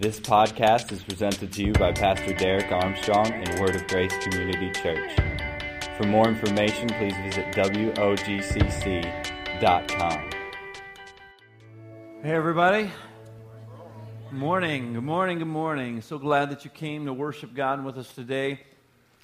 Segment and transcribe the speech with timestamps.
[0.00, 4.70] This podcast is presented to you by Pastor Derek Armstrong and Word of Grace Community
[4.70, 5.12] Church.
[5.98, 8.00] For more information, please visit WOGCC.com.
[12.22, 12.90] Hey, everybody.
[14.30, 14.94] Good morning.
[14.94, 15.38] Good morning.
[15.38, 16.00] Good morning.
[16.00, 18.60] So glad that you came to worship God with us today.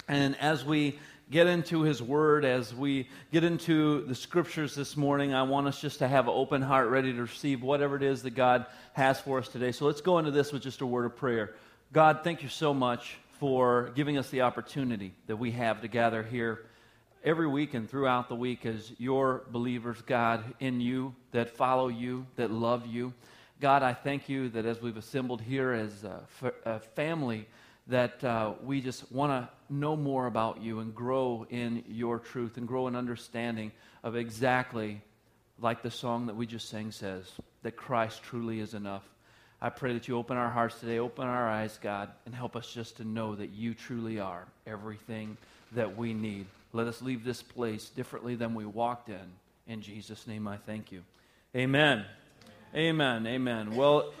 [0.07, 0.99] And as we
[1.29, 5.79] get into His Word, as we get into the Scriptures this morning, I want us
[5.79, 9.19] just to have an open heart ready to receive whatever it is that God has
[9.19, 9.71] for us today.
[9.71, 11.55] So let's go into this with just a word of prayer.
[11.91, 16.23] God, thank you so much for giving us the opportunity that we have to gather
[16.23, 16.65] here
[17.23, 22.25] every week and throughout the week as your believers, God, in you, that follow you,
[22.37, 23.13] that love you.
[23.59, 27.47] God, I thank you that as we've assembled here as a, family,
[27.87, 32.57] that uh, we just want to know more about you and grow in your truth
[32.57, 33.71] and grow in understanding
[34.03, 35.01] of exactly
[35.59, 37.31] like the song that we just sang says
[37.63, 39.03] that Christ truly is enough.
[39.59, 42.71] I pray that you open our hearts today, open our eyes, God, and help us
[42.71, 45.35] just to know that you truly are everything
[45.71, 46.45] that we need.
[46.73, 49.31] Let us leave this place differently than we walked in.
[49.67, 51.01] In Jesus' name, I thank you.
[51.55, 52.05] Amen.
[52.75, 53.25] Amen.
[53.25, 53.75] Amen.
[53.75, 54.13] Well,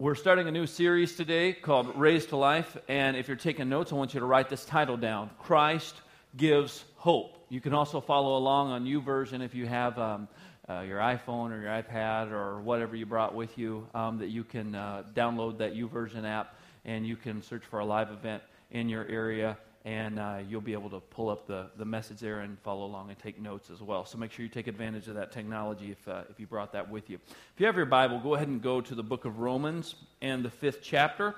[0.00, 2.74] we're starting a new series today called Raised to Life.
[2.88, 5.94] And if you're taking notes, I want you to write this title down Christ
[6.38, 7.36] Gives Hope.
[7.50, 10.26] You can also follow along on version if you have um,
[10.70, 14.42] uh, your iPhone or your iPad or whatever you brought with you, um, that you
[14.42, 16.54] can uh, download that version app
[16.86, 20.74] and you can search for a live event in your area and uh, you'll be
[20.74, 23.80] able to pull up the, the message there and follow along and take notes as
[23.80, 24.04] well.
[24.04, 26.90] So make sure you take advantage of that technology if, uh, if you brought that
[26.90, 27.18] with you.
[27.26, 30.44] If you have your Bible, go ahead and go to the book of Romans and
[30.44, 31.34] the fifth chapter.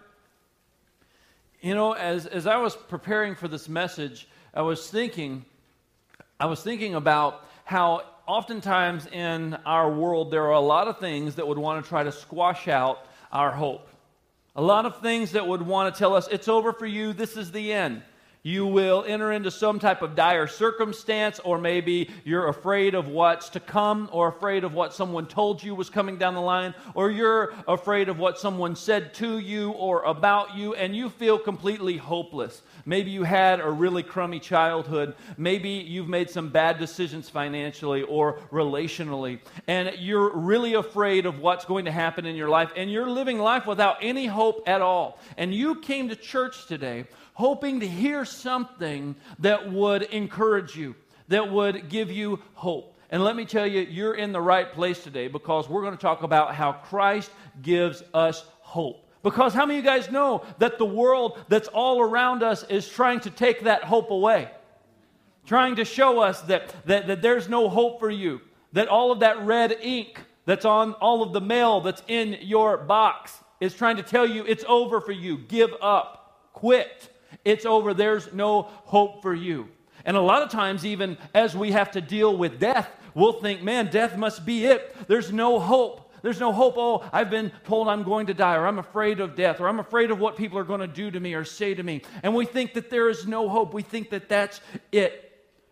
[1.61, 5.45] You know, as, as I was preparing for this message, I was thinking,
[6.41, 11.37] I was thinking about how oftentimes in our world there are a lot of things
[11.37, 13.89] that would want to try to squash out our hope.
[14.57, 17.37] A lot of things that would want to tell us, it's over for you, this
[17.37, 18.03] is the end.
[18.45, 23.51] You will enter into some type of dire circumstance, or maybe you're afraid of what's
[23.51, 27.09] to come, or afraid of what someone told you was coming down the line, or
[27.09, 31.97] you're afraid of what someone said to you or about you, and you feel completely
[31.97, 32.63] hopeless.
[32.85, 35.15] Maybe you had a really crummy childhood.
[35.37, 41.65] Maybe you've made some bad decisions financially or relationally, and you're really afraid of what's
[41.65, 45.21] going to happen in your life, and you're living life without any hope at all.
[45.37, 50.95] And you came to church today hoping to hear something that would encourage you,
[51.29, 52.97] that would give you hope.
[53.11, 56.01] And let me tell you, you're in the right place today because we're going to
[56.01, 59.07] talk about how Christ gives us hope.
[59.23, 62.89] Because how many of you guys know that the world that's all around us is
[62.89, 64.51] trying to take that hope away?
[65.47, 68.41] Trying to show us that, that, that there's no hope for you,
[68.73, 72.79] that all of that red ink that's on all of the mail that's in your
[72.79, 75.39] box is trying to tell you it's over for you.
[75.39, 77.11] Give up, quit.
[77.45, 77.95] It's over.
[77.95, 79.69] There's no hope for you.
[80.05, 83.63] And a lot of times, even as we have to deal with death, we'll think,
[83.63, 84.97] man, death must be it.
[85.07, 86.13] There's no hope.
[86.23, 86.75] There's no hope.
[86.77, 89.81] Oh, I've been told I'm going to die, or I'm afraid of death, or I'm
[89.81, 92.03] afraid of what people are going to do to me or say to me.
[92.23, 93.75] And we think that there is no hope.
[93.75, 94.61] We think that that's
[94.93, 95.29] it.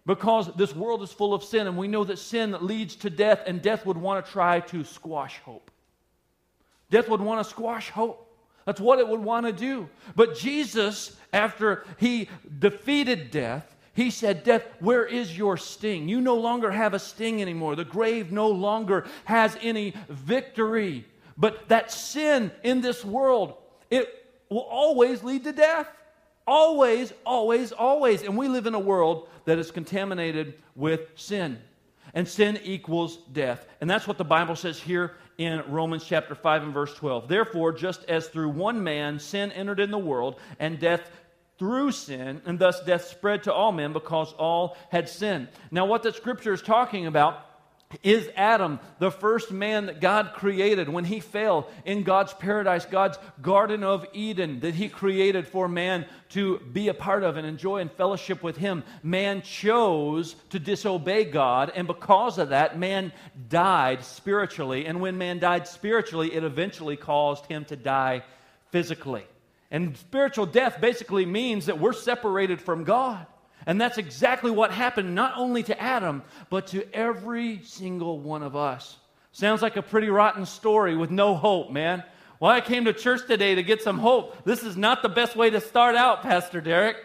[0.06, 3.42] Because this world is full of sin, and we know that sin leads to death,
[3.46, 5.70] and death would want to try to squash hope.
[6.90, 8.26] Death would want to squash hope.
[8.70, 9.88] That's what it would want to do.
[10.14, 12.28] But Jesus, after he
[12.60, 16.08] defeated death, he said, Death, where is your sting?
[16.08, 17.74] You no longer have a sting anymore.
[17.74, 21.04] The grave no longer has any victory.
[21.36, 23.54] But that sin in this world,
[23.90, 25.88] it will always lead to death.
[26.46, 28.22] Always, always, always.
[28.22, 31.58] And we live in a world that is contaminated with sin.
[32.14, 33.66] And sin equals death.
[33.80, 37.26] And that's what the Bible says here in Romans chapter 5 and verse 12.
[37.26, 41.10] Therefore, just as through one man sin entered in the world, and death
[41.58, 45.48] through sin, and thus death spread to all men because all had sinned.
[45.70, 47.46] Now, what the scripture is talking about
[48.04, 53.18] is Adam, the first man that God created when he fell in God's paradise, God's
[53.42, 57.78] Garden of Eden that he created for man to be a part of and enjoy
[57.78, 58.84] and fellowship with him.
[59.02, 63.12] Man chose to disobey God, and because of that, man
[63.48, 64.86] died spiritually.
[64.86, 68.22] And when man died spiritually, it eventually caused him to die
[68.70, 69.26] physically.
[69.72, 73.26] And spiritual death basically means that we're separated from God.
[73.66, 78.56] And that's exactly what happened not only to Adam, but to every single one of
[78.56, 78.96] us.
[79.32, 82.02] Sounds like a pretty rotten story with no hope, man.
[82.40, 84.44] Well, I came to church today to get some hope.
[84.44, 86.96] This is not the best way to start out, Pastor Derek.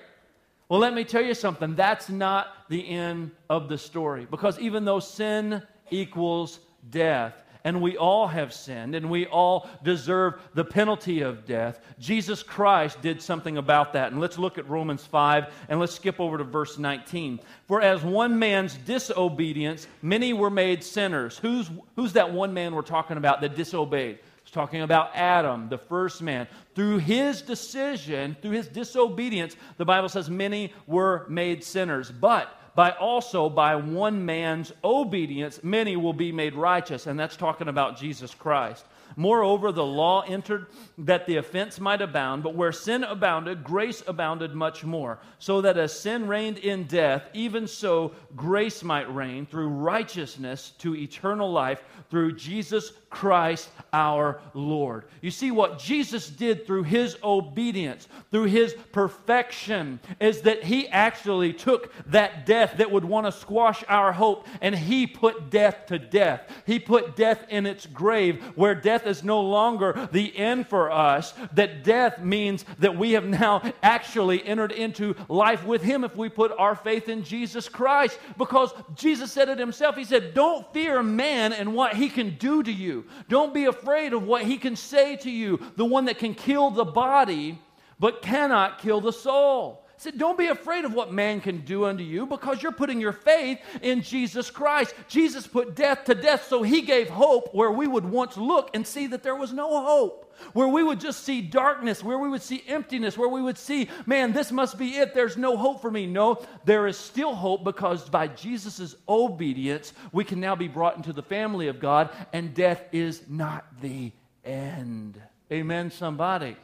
[0.69, 1.75] Well, let me tell you something.
[1.75, 4.25] That's not the end of the story.
[4.29, 5.61] Because even though sin
[5.91, 6.59] equals
[6.89, 7.33] death,
[7.65, 11.79] and we all have sinned, and we all deserve the penalty of death.
[11.99, 14.11] Jesus Christ did something about that.
[14.11, 17.39] And let's look at Romans 5, and let's skip over to verse 19.
[17.67, 21.39] For as one man's disobedience, many were made sinners.
[21.39, 24.19] Who's, who's that one man we're talking about that disobeyed?
[24.43, 26.47] It's talking about Adam, the first man.
[26.75, 32.11] Through his decision, through his disobedience, the Bible says many were made sinners.
[32.11, 37.07] But by also by one man's obedience, many will be made righteous.
[37.07, 38.85] And that's talking about Jesus Christ.
[39.15, 40.67] Moreover, the law entered
[40.97, 45.19] that the offense might abound, but where sin abounded, grace abounded much more.
[45.39, 50.95] So that as sin reigned in death, even so grace might reign through righteousness to
[50.95, 55.05] eternal life through Jesus Christ our Lord.
[55.21, 61.53] You see, what Jesus did through his obedience, through his perfection, is that he actually
[61.53, 65.97] took that death that would want to squash our hope and he put death to
[65.97, 66.41] death.
[66.65, 71.33] He put death in its grave where death is no longer the end for us.
[71.53, 76.27] That death means that we have now actually entered into life with him if we
[76.27, 78.19] put our faith in Jesus Christ.
[78.37, 79.95] Because Jesus said it himself.
[79.95, 83.04] He said, Don't fear man and what he can do to you.
[83.27, 86.71] Don't be afraid of what he can say to you, the one that can kill
[86.71, 87.59] the body
[87.99, 89.85] but cannot kill the soul.
[89.95, 92.99] He said, Don't be afraid of what man can do unto you because you're putting
[92.99, 94.93] your faith in Jesus Christ.
[95.07, 98.85] Jesus put death to death, so he gave hope where we would once look and
[98.85, 102.41] see that there was no hope where we would just see darkness, where we would
[102.41, 105.13] see emptiness, where we would see, man, this must be it.
[105.13, 106.05] There's no hope for me.
[106.05, 111.13] No, there is still hope because by Jesus' obedience, we can now be brought into
[111.13, 114.11] the family of God, and death is not the
[114.43, 115.21] end.
[115.51, 116.55] Amen, somebody.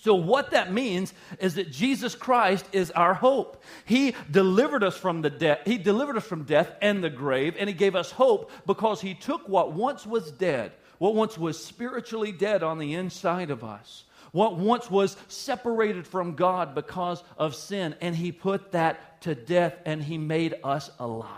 [0.00, 3.62] So, what that means is that Jesus Christ is our hope.
[3.86, 5.60] He delivered us from the death.
[5.64, 9.14] He delivered us from death and the grave, and He gave us hope because He
[9.14, 14.04] took what once was dead what once was spiritually dead on the inside of us,
[14.32, 19.74] what once was separated from God because of sin, and He put that to death
[19.84, 21.30] and He made us alive.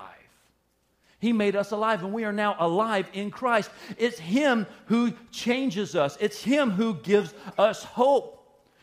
[1.18, 3.70] He made us alive, and we are now alive in Christ.
[3.98, 8.35] It's Him who changes us, it's Him who gives us hope.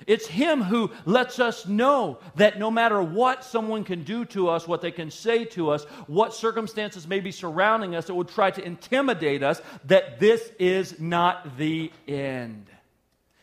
[0.07, 4.67] It's Him who lets us know that no matter what someone can do to us,
[4.67, 8.51] what they can say to us, what circumstances may be surrounding us that would try
[8.51, 12.67] to intimidate us, that this is not the end.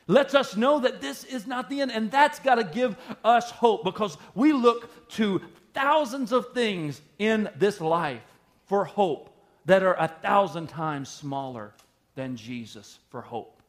[0.07, 1.93] Lets us know that this is not the end.
[1.93, 5.41] And that's got to give us hope because we look to
[5.73, 8.23] thousands of things in this life
[8.67, 9.31] for hope
[9.67, 11.73] that are a thousand times smaller
[12.17, 13.60] than Jesus for hope.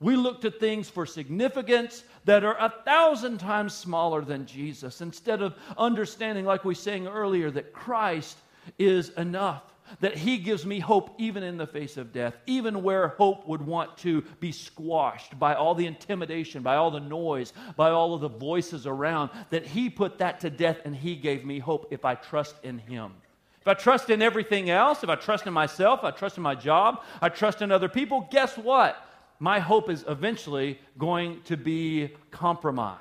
[0.00, 5.42] We look to things for significance that are a thousand times smaller than Jesus instead
[5.42, 8.38] of understanding, like we sang earlier, that Christ
[8.78, 9.62] is enough.
[10.00, 13.62] That he gives me hope even in the face of death, even where hope would
[13.62, 18.20] want to be squashed by all the intimidation, by all the noise, by all of
[18.20, 19.30] the voices around.
[19.48, 22.78] That he put that to death and he gave me hope if I trust in
[22.78, 23.14] him.
[23.62, 26.54] If I trust in everything else, if I trust in myself, I trust in my
[26.54, 29.02] job, I trust in other people, guess what?
[29.38, 32.98] My hope is eventually going to be compromised.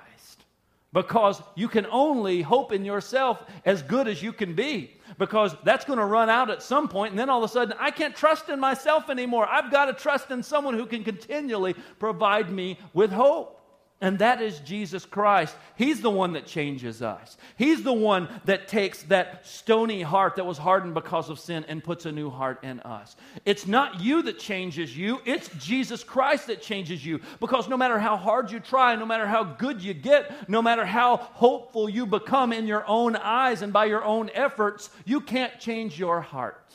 [0.93, 4.93] Because you can only hope in yourself as good as you can be.
[5.17, 7.75] Because that's going to run out at some point, and then all of a sudden,
[7.79, 9.47] I can't trust in myself anymore.
[9.47, 13.56] I've got to trust in someone who can continually provide me with hope.
[13.99, 15.55] And that is Jesus Christ.
[15.75, 17.35] He's the one that changes us.
[17.57, 21.83] He's the one that takes that stony heart that was hardened because of sin and
[21.83, 23.15] puts a new heart in us.
[23.43, 27.21] It's not you that changes you, it's Jesus Christ that changes you.
[27.39, 30.85] Because no matter how hard you try, no matter how good you get, no matter
[30.85, 35.59] how hopeful you become in your own eyes and by your own efforts, you can't
[35.59, 36.71] change your heart.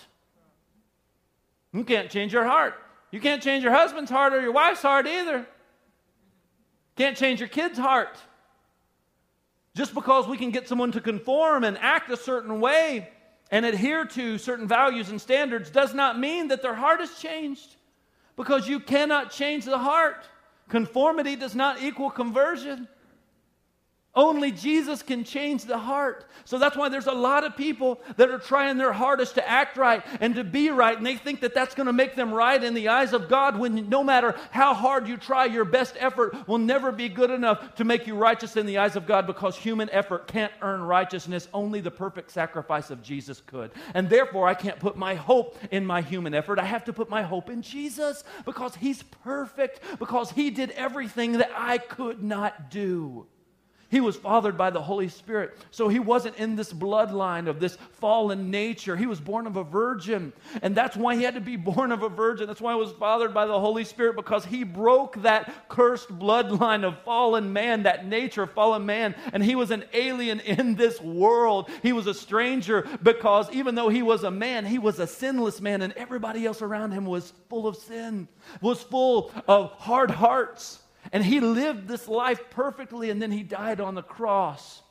[1.73, 2.75] You can't change your heart.
[3.13, 5.47] You can't change your husband's heart or your wife's heart either.
[6.97, 8.19] Can't change your kid's heart.
[9.75, 13.09] Just because we can get someone to conform and act a certain way
[13.51, 17.77] and adhere to certain values and standards does not mean that their heart has changed.
[18.37, 20.25] Because you cannot change the heart.
[20.69, 22.89] Conformity does not equal conversion.
[24.15, 26.27] Only Jesus can change the heart.
[26.45, 29.79] So that's why there's a lot of people that are trying their hardest to act
[29.79, 32.63] right and to be right, and they think that that's going to make them right
[32.63, 36.47] in the eyes of God when no matter how hard you try, your best effort
[36.47, 39.57] will never be good enough to make you righteous in the eyes of God because
[39.57, 41.49] human effort can't earn righteousness.
[41.55, 43.71] Only the perfect sacrifice of Jesus could.
[43.95, 46.59] And therefore, I can't put my hope in my human effort.
[46.59, 51.33] I have to put my hope in Jesus because He's perfect, because He did everything
[51.39, 53.27] that I could not do.
[53.93, 55.55] He was fathered by the Holy Spirit.
[55.71, 58.97] So he wasn't in this bloodline of this fallen nature.
[58.97, 60.33] He was born of a virgin.
[60.63, 62.47] And that's why he had to be born of a virgin.
[62.47, 66.85] That's why he was fathered by the Holy Spirit because he broke that cursed bloodline
[66.85, 69.15] of fallen man, that nature of fallen man.
[69.35, 71.69] And he was an alien in this world.
[71.83, 75.61] He was a stranger because even though he was a man, he was a sinless
[75.61, 75.83] man.
[75.83, 78.27] And everybody else around him was full of sin,
[78.63, 80.82] was full of hard hearts.
[81.13, 84.83] And he lived this life perfectly, and then he died on the cross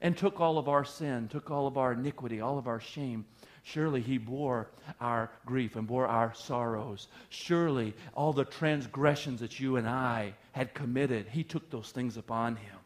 [0.00, 3.24] and took all of our sin, took all of our iniquity, all of our shame.
[3.64, 4.68] Surely he bore
[5.00, 7.08] our grief and bore our sorrows.
[7.30, 12.54] Surely all the transgressions that you and I had committed, he took those things upon
[12.54, 12.78] him.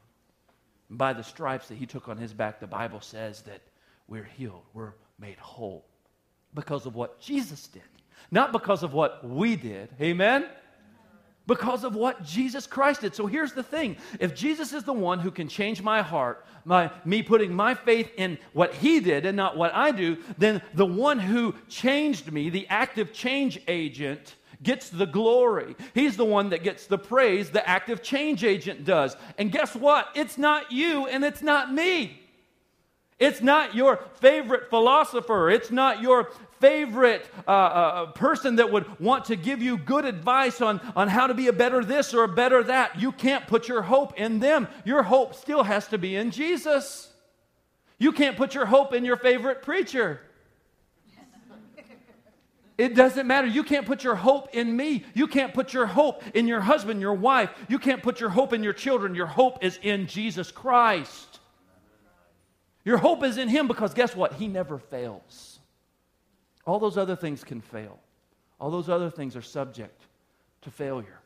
[0.88, 3.60] And by the stripes that he took on his back, the Bible says that
[4.08, 5.84] we're healed, we're made whole
[6.54, 7.82] because of what Jesus did,
[8.30, 9.90] not because of what we did.
[10.00, 10.46] Amen?
[11.50, 13.12] Because of what Jesus Christ did.
[13.12, 16.92] So here's the thing if Jesus is the one who can change my heart, my,
[17.04, 20.86] me putting my faith in what he did and not what I do, then the
[20.86, 25.74] one who changed me, the active change agent, gets the glory.
[25.92, 29.16] He's the one that gets the praise, the active change agent does.
[29.36, 30.06] And guess what?
[30.14, 32.20] It's not you and it's not me.
[33.18, 35.50] It's not your favorite philosopher.
[35.50, 36.30] It's not your
[36.60, 41.26] favorite uh, uh, person that would want to give you good advice on, on how
[41.26, 43.00] to be a better this or a better that.
[43.00, 44.68] You can't put your hope in them.
[44.84, 47.12] Your hope still has to be in Jesus.
[47.98, 50.20] You can't put your hope in your favorite preacher.
[52.78, 53.46] It doesn't matter.
[53.46, 55.04] You can't put your hope in me.
[55.12, 57.50] You can't put your hope in your husband, your wife.
[57.68, 59.14] You can't put your hope in your children.
[59.14, 61.40] Your hope is in Jesus Christ.
[62.82, 64.32] Your hope is in Him because guess what?
[64.32, 65.49] He never fails.
[66.70, 67.98] All those other things can fail,
[68.60, 70.02] all those other things are subject
[70.62, 71.18] to failure.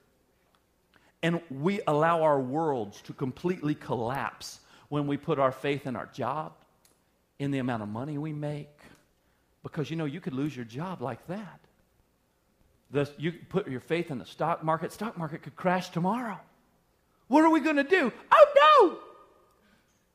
[1.22, 6.06] And we allow our worlds to completely collapse when we put our faith in our
[6.06, 6.54] job,
[7.38, 8.70] in the amount of money we make.
[9.62, 11.60] Because you know, you could lose your job like that.
[12.90, 16.40] The, you put your faith in the stock market, stock market could crash tomorrow.
[17.28, 18.10] What are we going to do?
[18.32, 18.98] Oh no!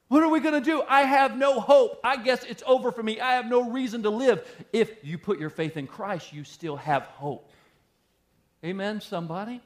[0.09, 0.83] What are we going to do?
[0.89, 1.99] I have no hope.
[2.03, 3.19] I guess it's over for me.
[3.19, 4.45] I have no reason to live.
[4.73, 7.51] If you put your faith in Christ, you still have hope.
[8.65, 9.61] Amen, somebody?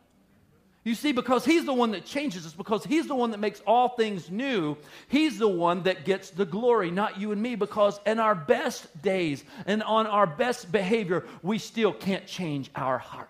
[0.83, 3.62] You see, because He's the one that changes us, because He's the one that makes
[3.65, 4.75] all things new,
[5.07, 9.01] He's the one that gets the glory, not you and me, because in our best
[9.01, 13.29] days and on our best behavior, we still can't change our heart.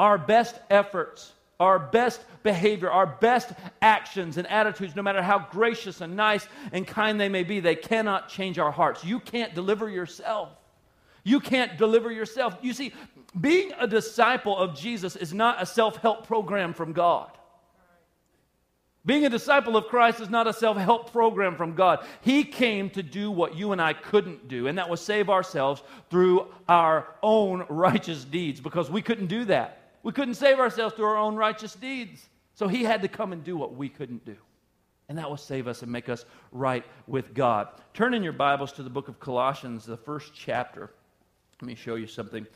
[0.00, 1.32] Our best efforts
[1.62, 6.86] our best behavior, our best actions and attitudes, no matter how gracious and nice and
[6.86, 9.04] kind they may be, they cannot change our hearts.
[9.04, 10.50] You can't deliver yourself.
[11.24, 12.56] You can't deliver yourself.
[12.62, 12.92] You see,
[13.40, 17.30] being a disciple of Jesus is not a self help program from God.
[19.06, 22.04] Being a disciple of Christ is not a self help program from God.
[22.22, 25.82] He came to do what you and I couldn't do, and that was save ourselves
[26.10, 29.81] through our own righteous deeds because we couldn't do that.
[30.02, 32.28] We couldn't save ourselves through our own righteous deeds.
[32.54, 34.36] So he had to come and do what we couldn't do.
[35.08, 37.68] And that will save us and make us right with God.
[37.94, 40.90] Turn in your Bibles to the book of Colossians, the first chapter.
[41.60, 42.46] Let me show you something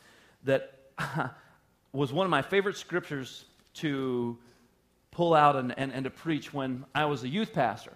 [0.44, 0.80] that
[1.92, 4.38] was one of my favorite scriptures to
[5.10, 7.92] pull out and, and, and to preach when I was a youth pastor.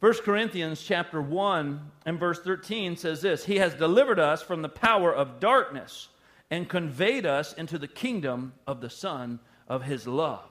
[0.00, 4.68] 1 Corinthians chapter 1 and verse 13 says this He has delivered us from the
[4.68, 6.08] power of darkness
[6.50, 10.44] and conveyed us into the kingdom of the Son of His love.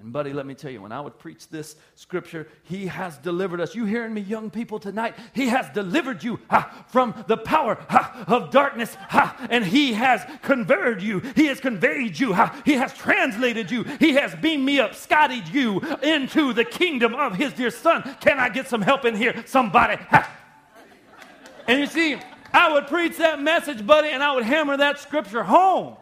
[0.00, 3.60] And, buddy, let me tell you, when I would preach this scripture, He has delivered
[3.60, 3.74] us.
[3.74, 5.16] You hearing me, young people, tonight?
[5.32, 10.24] He has delivered you ha, from the power ha, of darkness, ha, and He has
[10.42, 11.18] converted you.
[11.34, 12.32] He has conveyed you.
[12.64, 13.82] He has translated you.
[13.98, 18.02] He has beamed me up, scottied you into the kingdom of His dear Son.
[18.20, 19.42] Can I get some help in here?
[19.46, 20.00] Somebody.
[21.66, 22.18] And you see,
[22.52, 25.96] I would preach that message, buddy, and I would hammer that scripture home.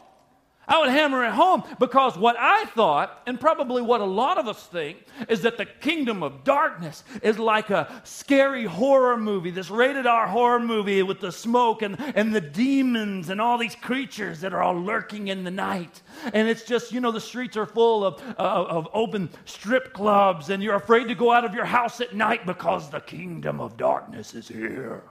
[0.68, 4.48] I would hammer it home because what I thought, and probably what a lot of
[4.48, 4.98] us think,
[5.28, 10.26] is that the kingdom of darkness is like a scary horror movie, this rated R
[10.26, 14.62] horror movie with the smoke and, and the demons and all these creatures that are
[14.62, 16.02] all lurking in the night.
[16.32, 20.50] And it's just, you know, the streets are full of, uh, of open strip clubs,
[20.50, 23.76] and you're afraid to go out of your house at night because the kingdom of
[23.76, 25.04] darkness is here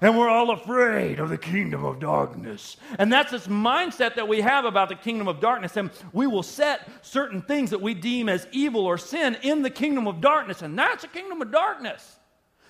[0.00, 2.76] and we're all afraid of the kingdom of darkness.
[2.98, 5.76] And that's this mindset that we have about the kingdom of darkness.
[5.76, 9.70] And we will set certain things that we deem as evil or sin in the
[9.70, 10.62] kingdom of darkness.
[10.62, 12.16] And that's a kingdom of darkness.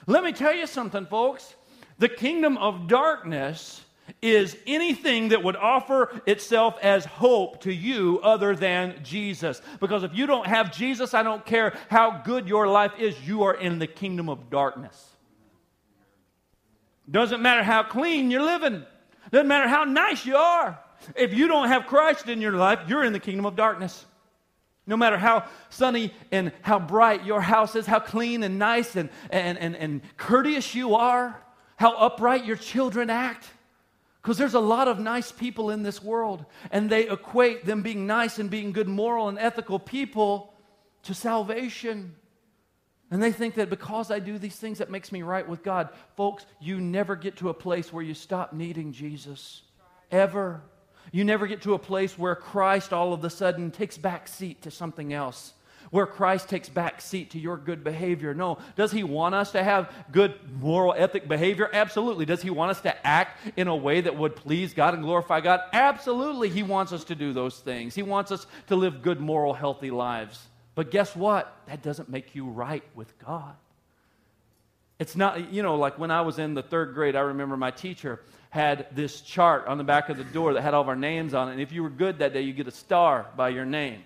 [0.06, 1.54] Let me tell you something, folks.
[1.98, 3.82] The kingdom of darkness
[4.22, 9.60] is anything that would offer itself as hope to you other than Jesus.
[9.80, 13.42] Because if you don't have Jesus, I don't care how good your life is, you
[13.42, 15.07] are in the kingdom of darkness.
[17.10, 18.84] Doesn't matter how clean you're living,
[19.30, 20.78] doesn't matter how nice you are.
[21.14, 24.04] If you don't have Christ in your life, you're in the kingdom of darkness.
[24.86, 29.10] No matter how sunny and how bright your house is, how clean and nice and,
[29.30, 31.40] and, and, and courteous you are,
[31.76, 33.46] how upright your children act.
[34.22, 38.06] Because there's a lot of nice people in this world, and they equate them being
[38.06, 40.52] nice and being good, moral, and ethical people
[41.04, 42.16] to salvation.
[43.10, 45.88] And they think that because I do these things, that makes me right with God.
[46.16, 49.62] Folks, you never get to a place where you stop needing Jesus.
[50.10, 50.60] Ever.
[51.10, 54.62] You never get to a place where Christ all of a sudden takes back seat
[54.62, 55.54] to something else.
[55.90, 58.34] Where Christ takes back seat to your good behavior.
[58.34, 58.58] No.
[58.76, 61.70] Does he want us to have good moral ethic behavior?
[61.72, 62.26] Absolutely.
[62.26, 65.40] Does he want us to act in a way that would please God and glorify
[65.40, 65.60] God?
[65.72, 66.50] Absolutely.
[66.50, 67.94] He wants us to do those things.
[67.94, 70.46] He wants us to live good, moral, healthy lives.
[70.78, 71.52] But guess what?
[71.66, 73.56] That doesn't make you right with God.
[75.00, 77.72] It's not, you know, like when I was in the third grade, I remember my
[77.72, 78.20] teacher
[78.50, 81.34] had this chart on the back of the door that had all of our names
[81.34, 81.52] on it.
[81.54, 84.04] And if you were good that day, you get a star by your name.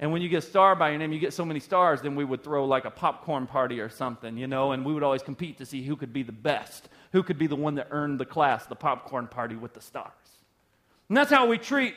[0.00, 2.16] And when you get a star by your name, you get so many stars, then
[2.16, 5.22] we would throw like a popcorn party or something, you know, and we would always
[5.22, 8.18] compete to see who could be the best, who could be the one that earned
[8.18, 10.10] the class, the popcorn party with the stars.
[11.08, 11.94] And that's how we treat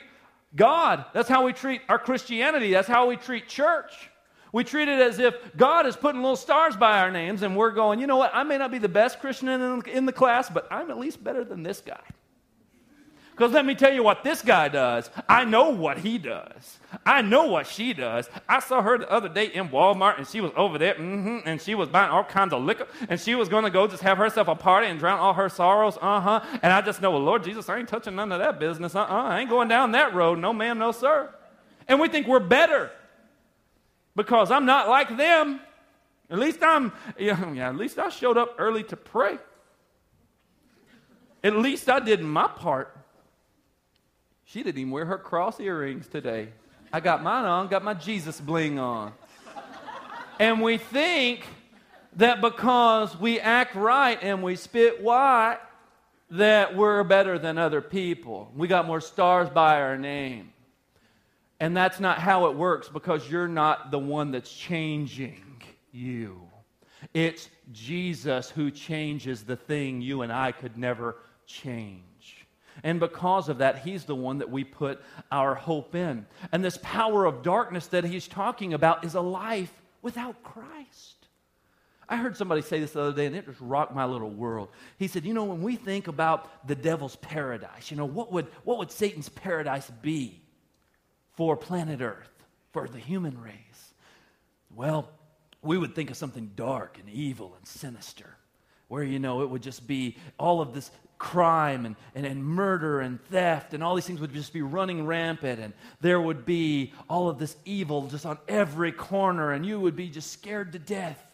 [0.56, 1.04] God.
[1.12, 2.72] That's how we treat our Christianity.
[2.72, 4.10] That's how we treat church.
[4.52, 7.72] We treat it as if God is putting little stars by our names, and we're
[7.72, 8.30] going, you know what?
[8.32, 11.42] I may not be the best Christian in, the class, but I'm at least better
[11.42, 12.00] than this guy.
[13.34, 15.10] Because let me tell you what this guy does.
[15.28, 16.78] I know what he does.
[17.04, 18.30] I know what she does.
[18.48, 21.60] I saw her the other day in Walmart, and she was over there, mm-hmm, and
[21.60, 24.18] she was buying all kinds of liquor, and she was going to go just have
[24.18, 25.98] herself a party and drown all her sorrows.
[26.00, 26.40] Uh huh.
[26.62, 28.94] And I just know, well, Lord Jesus, I ain't touching none of that business.
[28.94, 30.38] Uh uh-uh, uh I ain't going down that road.
[30.38, 31.34] No, ma'am, no, sir.
[31.88, 32.92] And we think we're better
[34.14, 35.58] because I'm not like them.
[36.30, 39.38] At least I'm, yeah, at least I showed up early to pray.
[41.42, 42.93] At least I did my part.
[44.44, 46.48] She didn't even wear her cross earrings today.
[46.92, 49.12] I got mine on, got my Jesus bling on.
[50.38, 51.44] and we think
[52.16, 55.58] that because we act right and we spit white,
[56.30, 58.50] that we're better than other people.
[58.54, 60.52] We got more stars by our name.
[61.60, 66.40] And that's not how it works because you're not the one that's changing you.
[67.12, 71.16] It's Jesus who changes the thing you and I could never
[71.46, 72.02] change.
[72.82, 76.26] And because of that, He's the one that we put our hope in.
[76.52, 81.16] And this power of darkness that He's talking about is a life without Christ.
[82.08, 84.68] I heard somebody say this the other day, and it just rocked my little world.
[84.98, 88.46] He said, You know, when we think about the devil's paradise, you know, what would,
[88.64, 90.42] what would Satan's paradise be?
[91.34, 92.30] for planet Earth,
[92.72, 93.94] for the human race?
[94.74, 95.10] Well,
[95.62, 98.36] we would think of something dark and evil and sinister,
[98.88, 100.90] where, you know, it would just be all of this
[101.24, 105.06] crime and, and, and murder and theft and all these things would just be running
[105.06, 109.80] rampant and there would be all of this evil just on every corner and you
[109.80, 111.24] would be just scared to death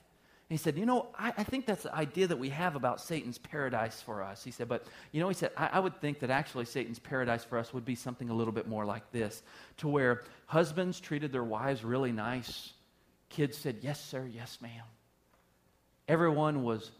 [0.50, 3.38] he said, You know, I, I, think that's the idea that we have about Satan's
[3.38, 4.42] paradise for us.
[4.42, 7.44] He said, But, you know, he said, I, I would think that actually Satan's paradise
[7.44, 9.44] for us would be something a little bit more like this
[9.76, 12.72] to where husbands treated their wives really nice.
[13.29, 14.83] Kids said, Yes, sir, yes, ma'am.
[16.09, 16.90] Everyone was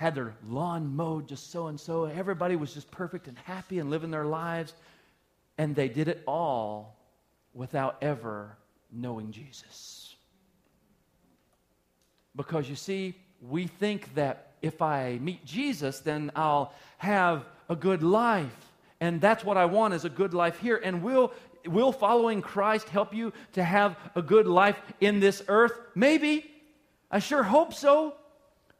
[0.00, 2.06] had their lawn mowed just so and so.
[2.06, 4.72] Everybody was just perfect and happy and living their lives.
[5.58, 6.96] And they did it all
[7.52, 8.56] without ever
[8.90, 10.14] knowing Jesus.
[12.34, 13.14] Because you see,
[13.46, 18.72] we think that if I meet Jesus, then I'll have a good life.
[19.00, 20.80] And that's what I want is a good life here.
[20.82, 21.30] And will,
[21.66, 25.78] will following Christ help you to have a good life in this earth?
[25.94, 26.50] Maybe.
[27.10, 28.14] I sure hope so.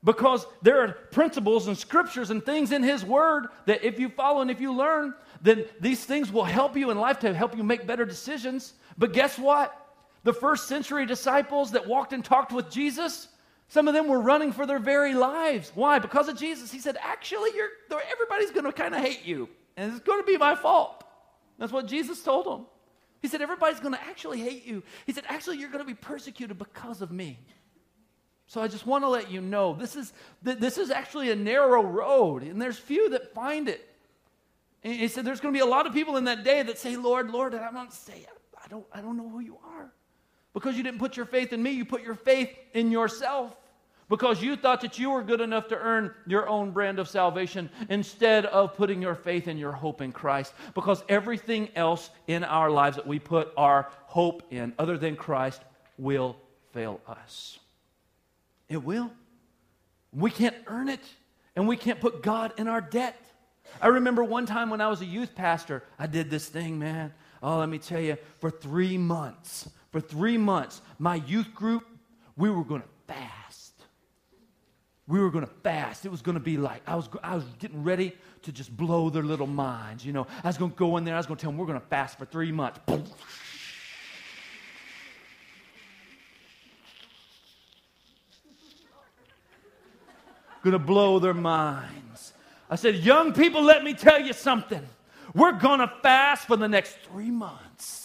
[0.02, 4.40] Because there are principles and scriptures and things in His Word that if you follow
[4.40, 7.62] and if you learn, then these things will help you in life to help you
[7.62, 8.72] make better decisions.
[8.96, 9.76] But guess what?
[10.22, 13.28] The first century disciples that walked and talked with Jesus,
[13.68, 15.70] some of them were running for their very lives.
[15.74, 15.98] Why?
[15.98, 16.72] Because of Jesus.
[16.72, 17.68] He said, actually, you're,
[18.10, 21.04] everybody's going to kind of hate you, and it's going to be my fault.
[21.58, 22.66] That's what Jesus told them.
[23.20, 24.82] He said, everybody's going to actually hate you.
[25.04, 27.38] He said, actually, you're going to be persecuted because of me.
[28.50, 31.84] So I just want to let you know this is, this is actually a narrow
[31.84, 33.88] road, and there's few that find it.
[34.82, 36.76] And he said, there's going to be a lot of people in that day that
[36.76, 38.24] say, Lord, Lord, and I'm not saying,
[38.60, 39.92] I don't, I don't know who you are.
[40.52, 43.54] Because you didn't put your faith in me, you put your faith in yourself.
[44.10, 47.70] because you thought that you were good enough to earn your own brand of salvation
[47.88, 50.52] instead of putting your faith and your hope in Christ.
[50.74, 55.62] Because everything else in our lives that we put our hope in, other than Christ,
[55.96, 56.36] will
[56.72, 57.59] fail us.
[58.70, 59.10] It will.
[60.12, 61.00] We can't earn it,
[61.54, 63.16] and we can't put God in our debt.
[63.82, 67.12] I remember one time when I was a youth pastor, I did this thing, man.
[67.42, 71.84] Oh, let me tell you, for three months, for three months, my youth group,
[72.36, 73.74] we were going to fast.
[75.06, 76.06] We were going to fast.
[76.06, 79.10] It was going to be like, I was, I was getting ready to just blow
[79.10, 80.04] their little minds.
[80.06, 81.58] You know, I was going to go in there, I was going to tell them,
[81.58, 82.78] we're going to fast for three months.
[90.62, 92.32] Going to blow their minds.
[92.68, 94.86] I said, Young people, let me tell you something.
[95.34, 97.99] We're going to fast for the next three months.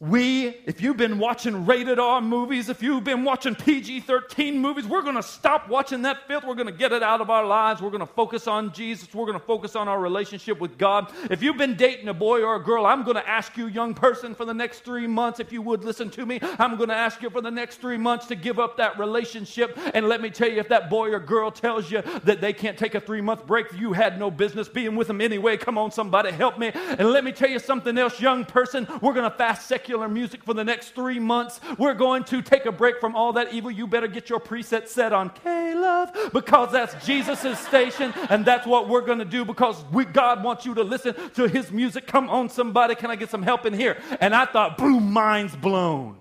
[0.00, 4.86] We, if you've been watching rated R movies, if you've been watching PG 13 movies,
[4.86, 6.44] we're going to stop watching that filth.
[6.44, 7.82] We're going to get it out of our lives.
[7.82, 9.12] We're going to focus on Jesus.
[9.12, 11.12] We're going to focus on our relationship with God.
[11.32, 13.92] If you've been dating a boy or a girl, I'm going to ask you, young
[13.92, 16.94] person, for the next three months, if you would listen to me, I'm going to
[16.94, 19.76] ask you for the next three months to give up that relationship.
[19.94, 22.78] And let me tell you, if that boy or girl tells you that they can't
[22.78, 25.56] take a three month break, you had no business being with them anyway.
[25.56, 26.70] Come on, somebody, help me.
[26.72, 28.86] And let me tell you something else, young person.
[29.02, 31.60] We're going to fast secular music for the next three months.
[31.78, 33.70] We're going to take a break from all that evil.
[33.70, 38.66] You better get your preset set on K Love because that's Jesus' station, and that's
[38.66, 42.06] what we're going to do because we, God wants you to listen to His music.
[42.06, 43.96] Come on, somebody, can I get some help in here?
[44.20, 46.18] And I thought, boom, mind's blown.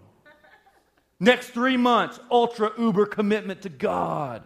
[1.19, 4.43] Next three months, ultra uber commitment to God.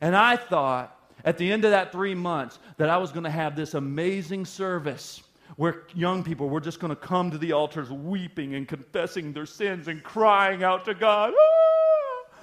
[0.00, 3.30] And I thought at the end of that three months that I was going to
[3.30, 5.20] have this amazing service
[5.56, 9.46] where young people were just going to come to the altars weeping and confessing their
[9.46, 11.32] sins and crying out to God.
[11.36, 12.34] Ah!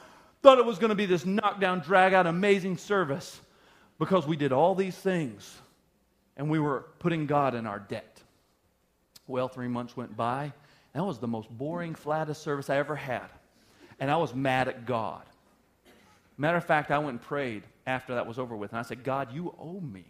[0.41, 3.41] Thought it was going to be this knockdown, drag out, amazing service
[3.97, 5.57] because we did all these things
[6.37, 8.21] and we were putting God in our debt.
[9.27, 10.53] Well, three months went by.
[10.93, 13.27] That was the most boring, flattest service I ever had.
[13.99, 15.23] And I was mad at God.
[16.37, 18.71] Matter of fact, I went and prayed after that was over with.
[18.71, 20.05] And I said, God, you owe me.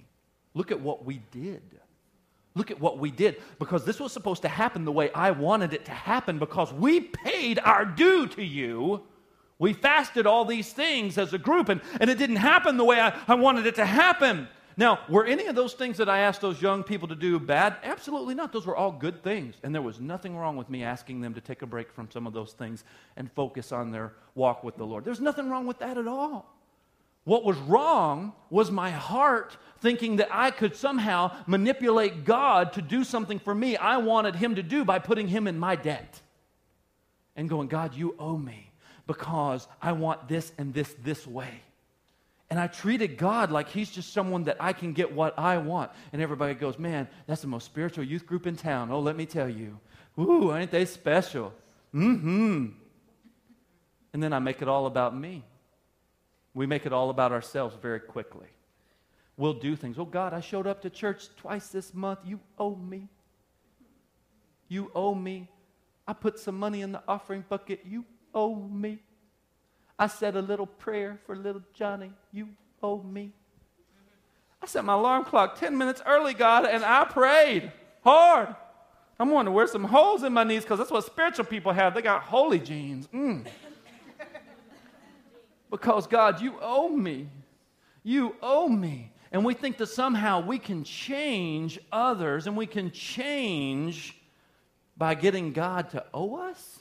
[0.53, 1.63] Look at what we did.
[2.55, 5.73] Look at what we did because this was supposed to happen the way I wanted
[5.73, 9.03] it to happen because we paid our due to you.
[9.59, 12.99] We fasted all these things as a group and, and it didn't happen the way
[12.99, 14.47] I, I wanted it to happen.
[14.77, 17.75] Now, were any of those things that I asked those young people to do bad?
[17.83, 18.53] Absolutely not.
[18.53, 19.55] Those were all good things.
[19.61, 22.25] And there was nothing wrong with me asking them to take a break from some
[22.25, 22.85] of those things
[23.17, 25.03] and focus on their walk with the Lord.
[25.03, 26.58] There's nothing wrong with that at all.
[27.23, 33.03] What was wrong was my heart thinking that I could somehow manipulate God to do
[33.03, 36.21] something for me I wanted Him to do by putting Him in my debt.
[37.35, 38.71] And going, God, you owe me
[39.07, 41.61] because I want this and this this way.
[42.49, 45.91] And I treated God like He's just someone that I can get what I want.
[46.11, 48.91] And everybody goes, Man, that's the most spiritual youth group in town.
[48.91, 49.79] Oh, let me tell you.
[50.17, 51.53] Ooh, ain't they special?
[51.93, 52.65] Mm hmm.
[54.13, 55.43] And then I make it all about me.
[56.59, 58.47] We make it all about ourselves very quickly
[59.39, 59.97] we'll do things.
[59.97, 62.19] Oh, God, I showed up to church twice this month.
[62.25, 63.07] You owe me.
[64.67, 65.49] You owe me.
[66.05, 67.81] I put some money in the offering bucket.
[67.85, 68.99] You owe me.
[69.97, 72.11] I said a little prayer for little Johnny.
[72.31, 72.49] You
[72.83, 73.31] owe me.
[74.61, 77.71] I set my alarm clock 10 minutes early, God, and I prayed
[78.03, 78.53] hard.
[79.17, 81.93] I'm wanting to wear some holes in my knees because that's what spiritual people have.
[81.93, 83.07] They got holy jeans.
[83.07, 83.47] Mm.
[85.69, 87.29] Because, God, you owe me.
[88.03, 89.11] You owe me.
[89.31, 94.15] And we think that somehow we can change others and we can change
[94.97, 96.79] by getting God to owe us.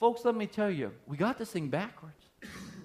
[0.00, 2.23] Folks, let me tell you, we got this thing backwards.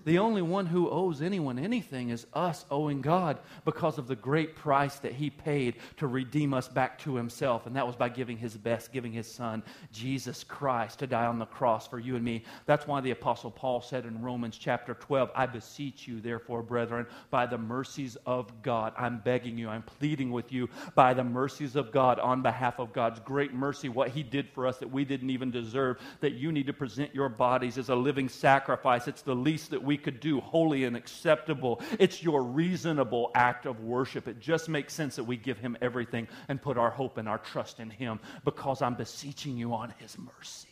[0.06, 4.56] The only one who owes anyone anything is us owing God because of the great
[4.56, 7.66] price that He paid to redeem us back to Himself.
[7.66, 11.40] And that was by giving His best, giving His Son, Jesus Christ, to die on
[11.40, 12.44] the cross for you and me.
[12.66, 17.06] That's why the Apostle Paul said in Romans chapter 12, I beseech you, therefore, brethren,
[17.30, 21.76] by the mercies of God, I'm begging you, I'm pleading with you, by the mercies
[21.76, 25.06] of God, on behalf of God's great mercy, what He did for us that we
[25.06, 29.08] didn't even deserve, that you need to present your bodies as a living sacrifice.
[29.08, 31.82] It's the least that we could do, holy and acceptable.
[32.00, 34.28] It's your reasonable act of worship.
[34.28, 37.38] It just makes sense that we give Him everything and put our hope and our
[37.38, 40.68] trust in Him because I'm beseeching you on His mercy.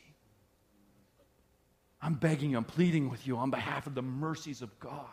[2.01, 2.57] I'm begging, you.
[2.57, 5.05] I'm pleading with you on behalf of the mercies of God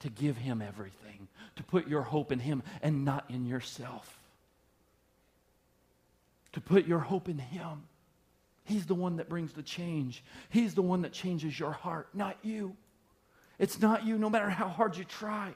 [0.00, 4.18] to give Him everything, to put your hope in Him and not in yourself.
[6.52, 7.84] To put your hope in Him
[8.64, 10.22] He's the one that brings the change.
[10.48, 12.76] He's the one that changes your heart, not you.
[13.58, 15.54] It's not you, no matter how hard you try.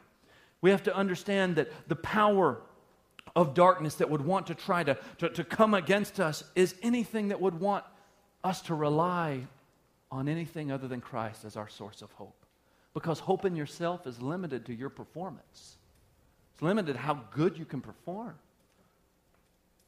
[0.60, 2.60] We have to understand that the power
[3.34, 7.28] of darkness that would want to try to, to, to come against us is anything
[7.28, 7.84] that would want
[8.42, 9.40] us to rely
[10.10, 12.46] on anything other than Christ as our source of hope.
[12.94, 15.76] Because hope in yourself is limited to your performance,
[16.54, 18.36] it's limited how good you can perform.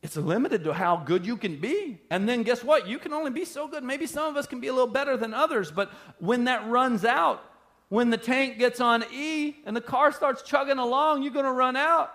[0.02, 2.00] It's limited to how good you can be.
[2.10, 2.86] And then guess what?
[2.86, 3.82] You can only be so good.
[3.82, 7.04] Maybe some of us can be a little better than others, but when that runs
[7.04, 7.42] out,
[7.88, 11.52] when the tank gets on E and the car starts chugging along, you're going to
[11.52, 12.14] run out.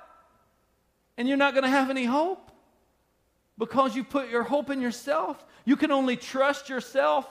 [1.17, 2.51] And you're not going to have any hope
[3.57, 5.43] because you put your hope in yourself.
[5.65, 7.27] You can only trust yourself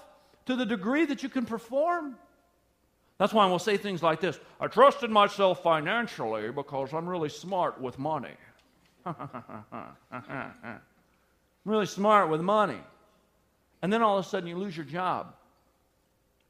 [0.47, 2.17] to the degree that you can perform.
[3.19, 7.81] That's why we'll say things like this I trusted myself financially because I'm really smart
[7.81, 8.35] with money.
[9.05, 10.81] I'm
[11.65, 12.81] really smart with money.
[13.83, 15.35] And then all of a sudden you lose your job.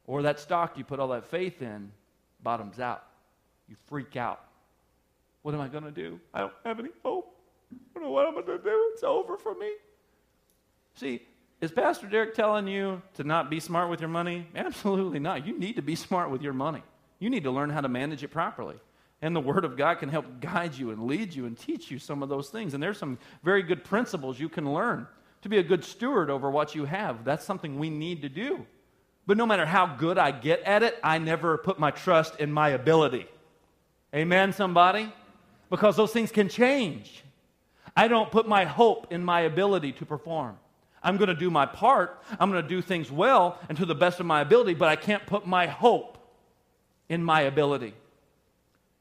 [0.05, 1.91] Or that stock you put all that faith in
[2.43, 3.03] bottoms out.
[3.67, 4.43] You freak out.
[5.41, 6.19] What am I going to do?
[6.33, 7.35] I don't have any hope.
[7.71, 8.91] I don't know what I'm going to do.
[8.93, 9.71] It's over for me.
[10.95, 11.21] See,
[11.61, 14.47] is Pastor Derek telling you to not be smart with your money?
[14.55, 15.47] Absolutely not.
[15.47, 16.83] You need to be smart with your money.
[17.19, 18.75] You need to learn how to manage it properly.
[19.23, 21.97] And the Word of God can help guide you and lead you and teach you
[21.97, 22.73] some of those things.
[22.73, 25.07] And there's some very good principles you can learn
[25.43, 27.23] to be a good steward over what you have.
[27.23, 28.65] That's something we need to do.
[29.25, 32.51] But no matter how good I get at it, I never put my trust in
[32.51, 33.25] my ability.
[34.13, 35.09] Amen, somebody?
[35.69, 37.23] Because those things can change.
[37.95, 40.57] I don't put my hope in my ability to perform.
[41.01, 42.21] I'm going to do my part.
[42.41, 44.97] I'm going to do things well and to the best of my ability, but I
[44.97, 46.17] can't put my hope
[47.07, 47.93] in my ability.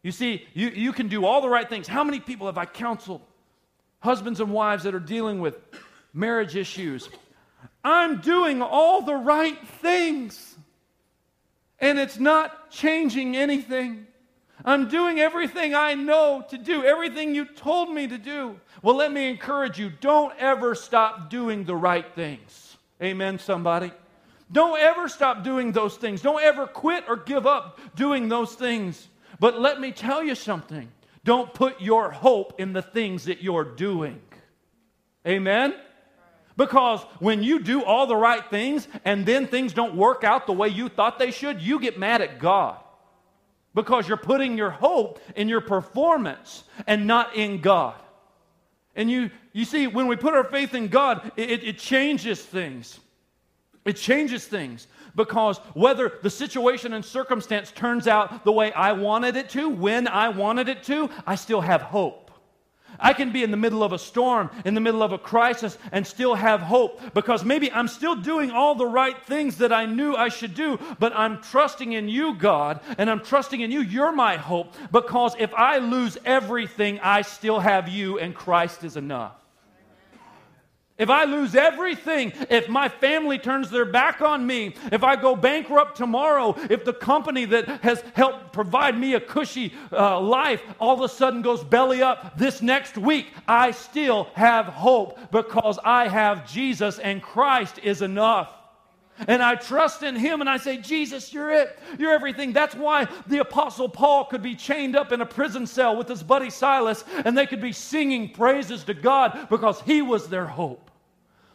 [0.03, 1.87] You see, you, you can do all the right things.
[1.87, 3.23] How many people have I counseled?
[4.01, 5.57] Husbands and wives that are dealing with
[6.13, 7.09] marriage issues.
[7.85, 10.57] I'm doing all the right things,
[11.81, 14.07] and it's not changing anything.
[14.65, 18.61] I'm doing everything I know to do, everything you told me to do.
[18.83, 22.77] Well, let me encourage you don't ever stop doing the right things.
[23.03, 23.93] Amen, somebody?
[24.51, 26.23] Don't ever stop doing those things.
[26.23, 29.09] Don't ever quit or give up doing those things.
[29.43, 30.89] But let me tell you something
[31.25, 34.21] don't put your hope in the things that you're doing.
[35.27, 35.75] Amen?
[36.57, 40.53] Because when you do all the right things and then things don't work out the
[40.53, 42.79] way you thought they should, you get mad at God.
[43.75, 48.01] Because you're putting your hope in your performance and not in God.
[48.95, 53.01] And you, you see, when we put our faith in God, it, it changes things.
[53.85, 59.37] It changes things because whether the situation and circumstance turns out the way I wanted
[59.37, 62.23] it to, when I wanted it to, I still have hope.
[63.03, 65.77] I can be in the middle of a storm, in the middle of a crisis,
[65.91, 69.87] and still have hope because maybe I'm still doing all the right things that I
[69.87, 73.81] knew I should do, but I'm trusting in you, God, and I'm trusting in you.
[73.81, 78.97] You're my hope because if I lose everything, I still have you, and Christ is
[78.97, 79.42] enough.
[80.99, 85.35] If I lose everything, if my family turns their back on me, if I go
[85.35, 90.95] bankrupt tomorrow, if the company that has helped provide me a cushy uh, life all
[90.95, 96.09] of a sudden goes belly up this next week, I still have hope because I
[96.09, 98.62] have Jesus and Christ is enough.
[99.29, 101.79] And I trust in him and I say, Jesus, you're it.
[101.99, 102.53] You're everything.
[102.53, 106.23] That's why the Apostle Paul could be chained up in a prison cell with his
[106.23, 110.91] buddy Silas and they could be singing praises to God because he was their hope.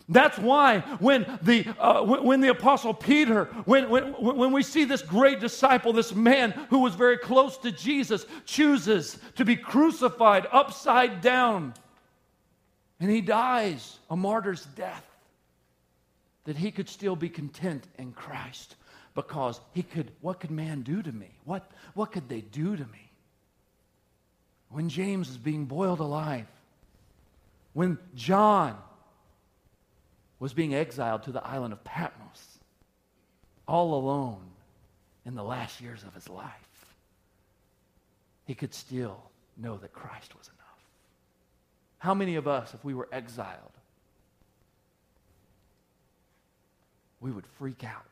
[0.09, 5.01] That's why when the, uh, when the Apostle Peter, when, when, when we see this
[5.01, 11.21] great disciple, this man who was very close to Jesus, chooses to be crucified upside
[11.21, 11.73] down
[12.99, 15.06] and he dies a martyr's death
[16.47, 18.77] that he could still be content in Christ
[19.15, 21.29] because he could, what could man do to me?
[21.43, 23.11] What, what could they do to me?
[24.69, 26.47] When James is being boiled alive,
[27.73, 28.77] when John
[30.39, 32.59] was being exiled to the island of Patmos,
[33.67, 34.39] all alone
[35.25, 36.53] in the last years of his life,
[38.45, 39.21] he could still
[39.57, 40.85] know that Christ was enough.
[41.97, 43.76] How many of us, if we were exiled,
[47.19, 48.03] we would freak out.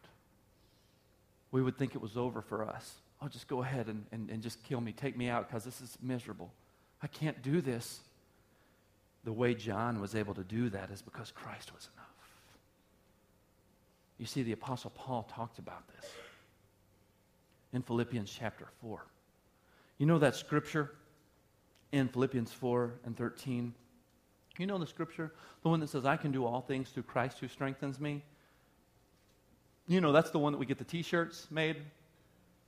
[1.51, 2.95] We would think it was over for us.
[3.21, 4.91] Oh, just go ahead and, and, and just kill me.
[4.91, 6.51] Take me out because this is miserable.
[7.01, 8.01] I can't do this.
[9.23, 12.05] The way John was able to do that is because Christ was enough.
[14.17, 16.09] You see, the Apostle Paul talked about this
[17.73, 19.05] in Philippians chapter 4.
[19.97, 20.91] You know that scripture
[21.91, 23.73] in Philippians 4 and 13?
[24.57, 25.31] You know the scripture?
[25.63, 28.21] The one that says, I can do all things through Christ who strengthens me?
[29.87, 31.77] You know, that's the one that we get the t shirts made.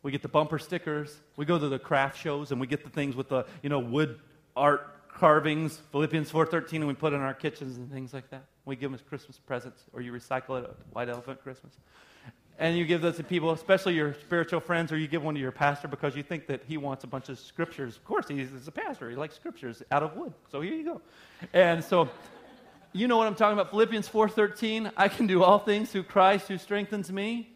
[0.04, 1.20] We get the bumper stickers.
[1.36, 3.80] We go to the craft shows and we get the things with the, you know,
[3.80, 4.20] wood
[4.56, 8.44] art carvings, Philippians 4.13, and we put in our kitchens and things like that.
[8.66, 11.74] We give them as Christmas presents, or you recycle it at White Elephant Christmas.
[12.60, 15.40] And you give those to people, especially your spiritual friends, or you give one to
[15.40, 17.96] your pastor because you think that he wants a bunch of scriptures.
[17.96, 19.10] Of course, he's, he's a pastor.
[19.10, 20.34] He likes scriptures out of wood.
[20.52, 21.02] So here you go.
[21.54, 22.10] And so
[22.98, 23.70] you know what I'm talking about.
[23.70, 27.50] Philippians 4.13, I can do all things through Christ who strengthens me.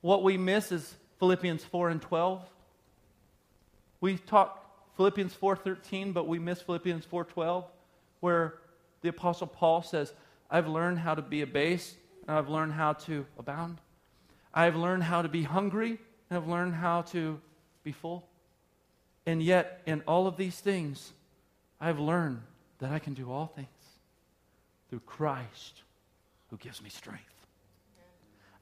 [0.00, 2.42] What we miss is Philippians 4 and 12.
[4.00, 7.64] We talk Philippians 4:13, but we miss Philippians 4:12
[8.20, 8.58] where
[9.00, 10.12] the apostle Paul says,
[10.50, 13.80] "I've learned how to be abased, and I've learned how to abound.
[14.52, 17.40] I've learned how to be hungry, and I've learned how to
[17.84, 18.28] be full.
[19.24, 21.12] And yet in all of these things,
[21.80, 22.42] I've learned
[22.78, 23.77] that I can do all things
[24.88, 25.82] through Christ
[26.50, 27.24] who gives me strength.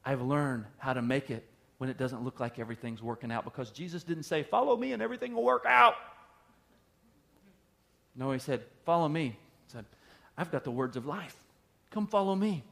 [0.05, 1.45] I've learned how to make it
[1.77, 5.01] when it doesn't look like everything's working out because Jesus didn't say, Follow me and
[5.01, 5.95] everything will work out.
[8.15, 9.25] No, he said, Follow me.
[9.25, 9.85] He said,
[10.37, 11.35] I've got the words of life.
[11.91, 12.63] Come follow me.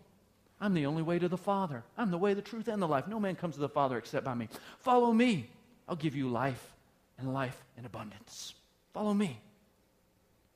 [0.61, 1.83] I'm the only way to the Father.
[1.97, 3.07] I'm the way, the truth, and the life.
[3.07, 4.47] No man comes to the Father except by me.
[4.79, 5.49] Follow me.
[5.87, 6.73] I'll give you life
[7.17, 8.53] and life in abundance.
[8.93, 9.39] Follow me.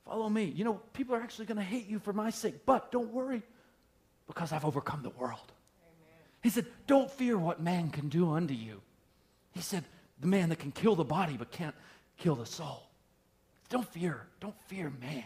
[0.04, 0.44] Follow me.
[0.44, 3.42] You know, people are actually going to hate you for my sake, but don't worry
[4.26, 5.52] because I've overcome the world.
[5.82, 6.18] Amen.
[6.42, 8.80] He said, Don't fear what man can do unto you.
[9.52, 9.84] He said,
[10.20, 11.74] The man that can kill the body but can't
[12.16, 12.82] kill the soul.
[13.68, 14.26] Don't fear.
[14.40, 15.24] Don't fear man.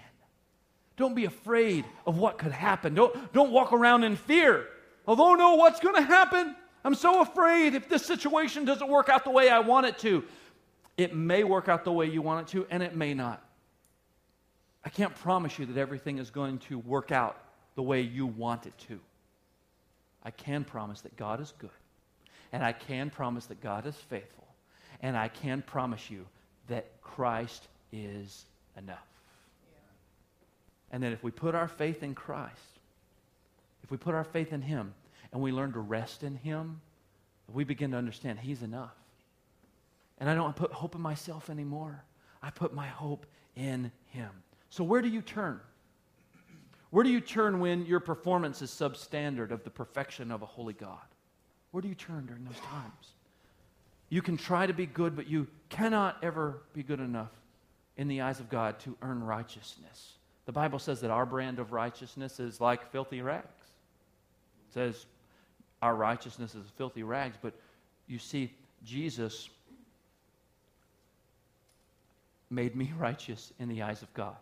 [0.97, 2.95] Don't be afraid of what could happen.
[2.95, 4.69] Don't, don't walk around in fear.
[5.07, 6.55] Although, no, what's going to happen?
[6.85, 10.25] I'm so afraid if this situation doesn't work out the way I want it to.
[10.97, 13.44] It may work out the way you want it to, and it may not.
[14.85, 17.39] I can't promise you that everything is going to work out
[17.75, 19.01] the way you want it to.
[20.23, 21.71] I can promise that God is good,
[22.53, 24.47] and I can promise that God is faithful,
[25.01, 26.27] and I can promise you
[26.69, 28.45] that Christ is
[28.77, 29.07] enough.
[30.91, 32.53] And that if we put our faith in Christ,
[33.83, 34.95] if we put our faith in Him
[35.33, 36.81] and we learn to rest in Him,
[37.53, 38.95] we begin to understand He's enough.
[40.19, 42.05] And I don't put hope in myself anymore.
[42.43, 44.31] I put my hope in Him.
[44.75, 45.61] So, where do you turn?
[46.91, 50.73] Where do you turn when your performance is substandard of the perfection of a holy
[50.73, 50.99] God?
[51.71, 53.13] Where do you turn during those times?
[54.09, 57.31] You can try to be good, but you cannot ever be good enough
[57.99, 60.15] in the eyes of God to earn righteousness.
[60.47, 63.47] The Bible says that our brand of righteousness is like filthy rags.
[63.47, 65.07] It says
[65.83, 67.55] our righteousness is filthy rags, but
[68.09, 68.53] you see,
[68.85, 69.51] Jesus
[72.51, 74.35] made me righteous in the eyes of God,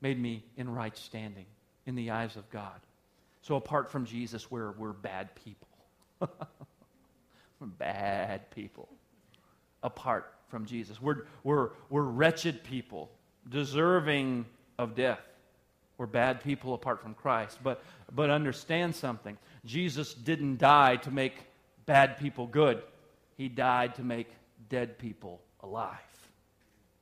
[0.00, 1.46] made me in right standing
[1.86, 2.80] in the eyes of God.
[3.42, 5.68] So apart from Jesus, we're, we're bad people.
[7.60, 8.88] we're bad people.
[9.82, 11.00] Apart from Jesus.
[11.00, 13.10] We're, we're, we're wretched people,
[13.48, 14.46] deserving
[14.78, 15.20] of death.
[15.96, 17.58] We're bad people apart from Christ.
[17.62, 17.82] But,
[18.12, 21.34] but understand something Jesus didn't die to make
[21.86, 22.82] bad people good,
[23.36, 24.28] He died to make
[24.68, 25.96] dead people alive.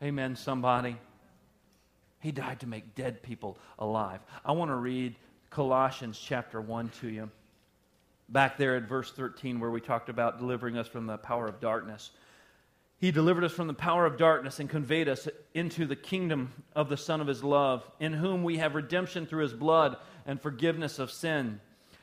[0.02, 0.96] Amen, somebody?
[2.26, 4.18] He died to make dead people alive.
[4.44, 5.14] I want to read
[5.48, 7.30] Colossians chapter 1 to you.
[8.28, 11.60] Back there at verse 13, where we talked about delivering us from the power of
[11.60, 12.10] darkness.
[12.98, 16.88] He delivered us from the power of darkness and conveyed us into the kingdom of
[16.88, 20.98] the Son of His love, in whom we have redemption through His blood and forgiveness
[20.98, 21.60] of sin.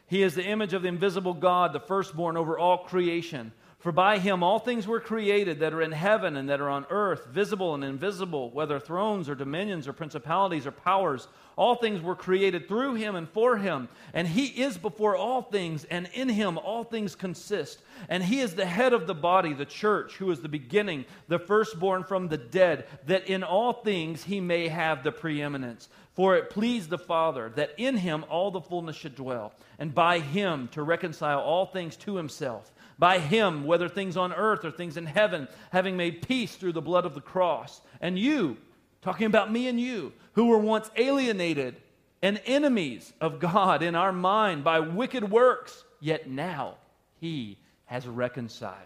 [0.08, 3.52] He is the image of the invisible God, the firstborn over all creation.
[3.84, 6.86] For by him all things were created that are in heaven and that are on
[6.90, 11.28] earth, visible and invisible, whether thrones or dominions or principalities or powers.
[11.58, 13.90] All things were created through him and for him.
[14.14, 17.82] And he is before all things, and in him all things consist.
[18.08, 21.38] And he is the head of the body, the church, who is the beginning, the
[21.38, 25.90] firstborn from the dead, that in all things he may have the preeminence.
[26.14, 30.20] For it pleased the Father that in him all the fullness should dwell, and by
[30.20, 34.98] him to reconcile all things to himself by him, whether things on earth or things
[34.98, 37.82] in heaven, having made peace through the blood of the cross.
[38.02, 38.58] And you,
[39.02, 41.76] talking about me and you, who were once alienated
[42.22, 46.78] and enemies of God in our mind by wicked works, yet now
[47.20, 48.78] he has reconciled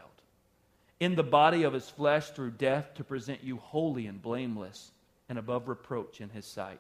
[1.00, 4.92] in the body of his flesh through death to present you holy and blameless
[5.30, 6.80] and above reproach in his sight.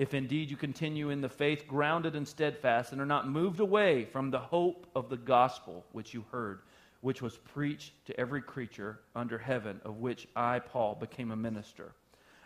[0.00, 4.06] If indeed you continue in the faith, grounded and steadfast, and are not moved away
[4.06, 6.62] from the hope of the gospel which you heard,
[7.02, 11.92] which was preached to every creature under heaven, of which I, Paul, became a minister.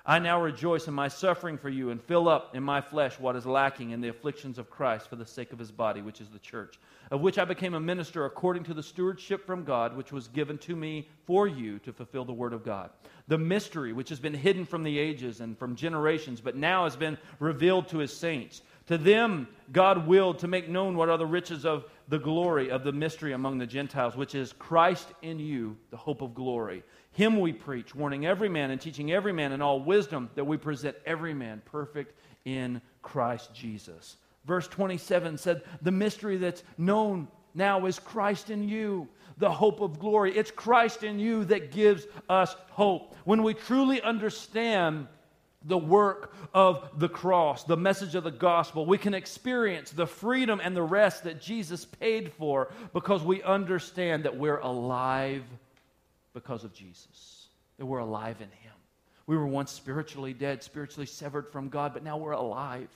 [0.06, 3.36] I now rejoice in my suffering for you and fill up in my flesh what
[3.36, 6.28] is lacking in the afflictions of Christ for the sake of his body, which is
[6.28, 6.78] the church,
[7.10, 10.58] of which I became a minister according to the stewardship from God, which was given
[10.58, 12.90] to me for you to fulfill the word of God.
[13.28, 16.96] The mystery which has been hidden from the ages and from generations, but now has
[16.96, 18.60] been revealed to his saints.
[18.88, 22.84] To them, God willed to make known what are the riches of the glory of
[22.84, 26.82] the mystery among the Gentiles, which is Christ in you, the hope of glory.
[27.14, 30.56] Him we preach, warning every man and teaching every man in all wisdom, that we
[30.56, 34.16] present every man perfect in Christ Jesus.
[34.44, 39.08] Verse 27 said, The mystery that's known now is Christ in you,
[39.38, 40.36] the hope of glory.
[40.36, 43.14] It's Christ in you that gives us hope.
[43.24, 45.06] When we truly understand
[45.64, 50.60] the work of the cross, the message of the gospel, we can experience the freedom
[50.62, 55.44] and the rest that Jesus paid for because we understand that we're alive
[56.34, 57.46] because of Jesus,
[57.78, 58.72] that we're alive in Him.
[59.26, 62.88] We were once spiritually dead, spiritually severed from God, but now we're alive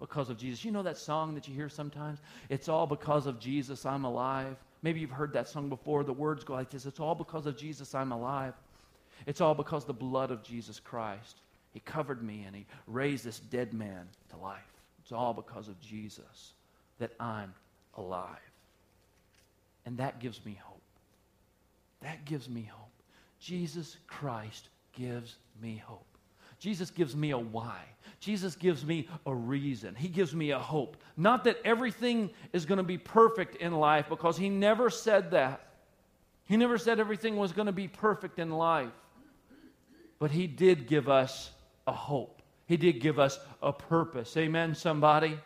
[0.00, 0.64] because of Jesus.
[0.64, 2.20] You know that song that you hear sometimes?
[2.48, 4.56] It's all because of Jesus, I'm alive.
[4.82, 6.04] Maybe you've heard that song before.
[6.04, 8.54] The words go like this It's all because of Jesus, I'm alive.
[9.26, 11.40] It's all because the blood of Jesus Christ.
[11.74, 14.62] He covered me and He raised this dead man to life.
[15.02, 16.52] It's all because of Jesus
[16.98, 17.52] that I'm
[17.96, 18.36] alive.
[19.84, 20.77] And that gives me hope.
[22.02, 22.88] That gives me hope.
[23.40, 26.04] Jesus Christ gives me hope.
[26.58, 27.80] Jesus gives me a why.
[28.20, 29.94] Jesus gives me a reason.
[29.94, 30.96] He gives me a hope.
[31.16, 35.60] Not that everything is going to be perfect in life, because He never said that.
[36.44, 38.90] He never said everything was going to be perfect in life.
[40.18, 41.50] But He did give us
[41.86, 42.42] a hope.
[42.66, 44.36] He did give us a purpose.
[44.36, 45.38] Amen, somebody?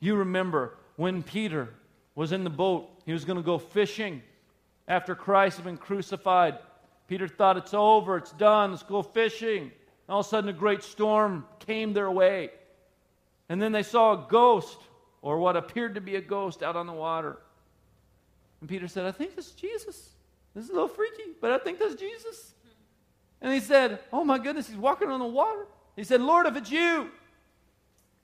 [0.00, 1.70] You remember when Peter
[2.14, 4.22] was in the boat, he was going to go fishing
[4.88, 6.58] after Christ had been crucified.
[7.08, 9.62] Peter thought, it's over, it's done, let's go fishing.
[9.62, 9.70] And
[10.08, 12.50] All of a sudden, a great storm came their way.
[13.48, 14.78] And then they saw a ghost,
[15.20, 17.38] or what appeared to be a ghost, out on the water.
[18.60, 20.10] And Peter said, I think that's Jesus.
[20.54, 22.54] This is a little freaky, but I think that's Jesus.
[23.40, 25.66] And he said, Oh my goodness, he's walking on the water.
[25.96, 27.10] He said, Lord, if it's you,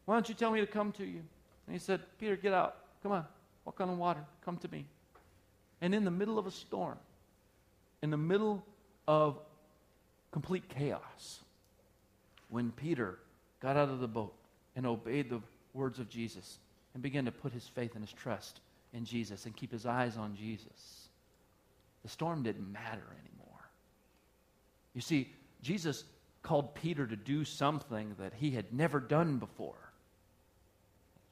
[0.04, 1.22] why don't you tell me to come to you?
[1.66, 2.76] And he said, Peter, get out.
[3.02, 3.26] Come on,
[3.64, 4.24] walk on the water.
[4.44, 4.86] Come to me.
[5.80, 6.98] And in the middle of a storm,
[8.02, 8.64] in the middle
[9.06, 9.38] of
[10.32, 11.40] complete chaos,
[12.48, 13.18] when Peter
[13.60, 14.34] got out of the boat
[14.76, 15.40] and obeyed the
[15.74, 16.58] words of Jesus
[16.94, 18.60] and began to put his faith and his trust
[18.92, 21.08] in Jesus and keep his eyes on Jesus,
[22.02, 23.70] the storm didn't matter anymore.
[24.94, 26.04] You see, Jesus
[26.42, 29.92] called Peter to do something that he had never done before.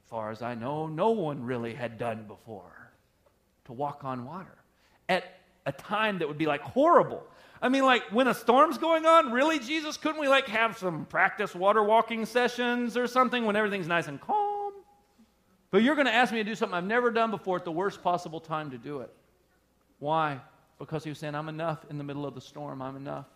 [0.05, 2.86] As far as I know, no one really had done before
[3.67, 4.55] to walk on water
[5.09, 5.25] at
[5.67, 7.23] a time that would be like horrible.
[7.61, 11.07] I mean, like when a storm's going on, really, Jesus, couldn't we like have some
[11.07, 14.73] practice water walking sessions or something when everything's nice and calm?
[15.71, 17.73] But you're going to ask me to do something I've never done before at the
[17.73, 19.13] worst possible time to do it.
[19.99, 20.41] Why?
[20.79, 22.83] Because he was saying, I'm enough in the middle of the storm.
[22.83, 23.27] I'm enough.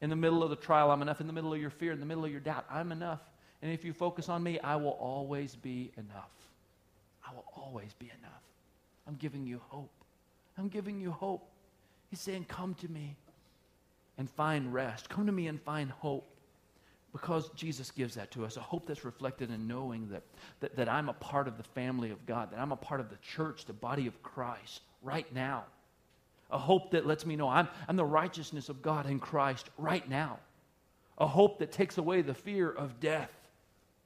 [0.00, 1.20] In the middle of the trial, I'm enough.
[1.20, 3.20] In the middle of your fear, in the middle of your doubt, I'm enough.
[3.62, 6.30] And if you focus on me, I will always be enough.
[7.26, 8.42] I will always be enough.
[9.06, 9.90] I'm giving you hope.
[10.58, 11.46] I'm giving you hope.
[12.10, 13.16] He's saying, Come to me
[14.18, 15.08] and find rest.
[15.08, 16.26] Come to me and find hope.
[17.12, 20.22] Because Jesus gives that to us, a hope that's reflected in knowing that,
[20.58, 23.08] that, that I'm a part of the family of God, that I'm a part of
[23.08, 25.62] the church, the body of Christ, right now.
[26.50, 30.08] A hope that lets me know I'm, I'm the righteousness of God in Christ right
[30.08, 30.40] now.
[31.18, 33.30] A hope that takes away the fear of death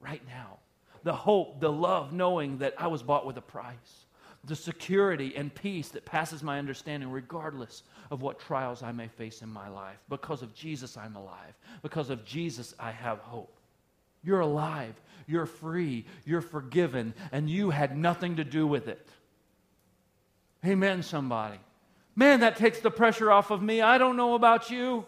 [0.01, 0.59] right now.
[1.03, 4.05] The hope, the love, knowing that I was bought with a price
[4.45, 9.43] the security and peace that passes my understanding, regardless of what trials I may face
[9.43, 9.99] in my life.
[10.09, 11.55] Because of Jesus, I'm alive.
[11.83, 13.59] Because of Jesus, I have hope.
[14.23, 14.95] You're alive,
[15.27, 19.07] you're free, you're forgiven, and you had nothing to do with it.
[20.65, 21.59] Amen, somebody.
[22.17, 23.81] Man, that takes the pressure off of me.
[23.81, 25.07] I don't know about you.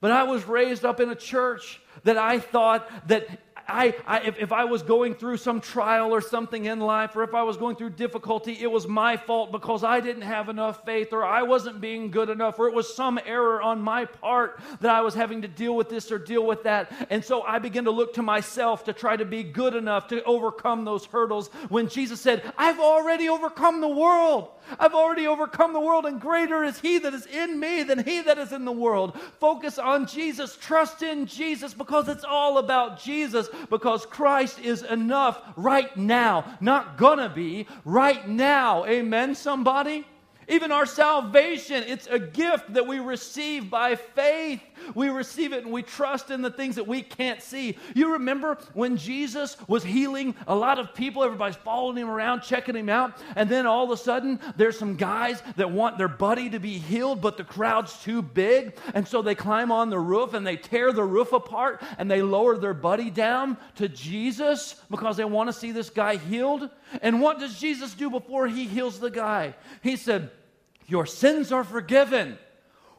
[0.00, 3.28] But I was raised up in a church that I thought that
[3.68, 7.22] I, I, if, if I was going through some trial or something in life, or
[7.22, 10.84] if I was going through difficulty, it was my fault because I didn't have enough
[10.84, 14.60] faith, or I wasn't being good enough, or it was some error on my part
[14.80, 16.92] that I was having to deal with this or deal with that.
[17.10, 20.22] And so I began to look to myself to try to be good enough to
[20.24, 24.48] overcome those hurdles when Jesus said, I've already overcome the world.
[24.78, 28.22] I've already overcome the world, and greater is He that is in me than He
[28.22, 29.18] that is in the world.
[29.40, 35.42] Focus on Jesus, trust in Jesus because it's all about Jesus because Christ is enough
[35.56, 36.56] right now.
[36.60, 38.86] Not gonna be, right now.
[38.86, 40.06] Amen, somebody?
[40.52, 44.60] Even our salvation, it's a gift that we receive by faith.
[44.94, 47.78] We receive it and we trust in the things that we can't see.
[47.94, 52.76] You remember when Jesus was healing a lot of people, everybody's following him around, checking
[52.76, 56.50] him out, and then all of a sudden there's some guys that want their buddy
[56.50, 60.34] to be healed, but the crowd's too big, and so they climb on the roof
[60.34, 65.16] and they tear the roof apart and they lower their buddy down to Jesus because
[65.16, 66.68] they want to see this guy healed.
[67.00, 69.54] And what does Jesus do before he heals the guy?
[69.82, 70.30] He said,
[70.92, 72.38] Your sins are forgiven.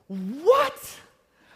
[0.07, 0.97] What?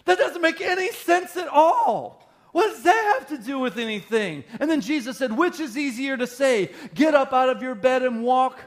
[0.05, 2.29] That doesn't make any sense at all.
[2.51, 4.43] What does that have to do with anything?
[4.59, 8.03] And then Jesus said, Which is easier to say, get up out of your bed
[8.03, 8.59] and walk,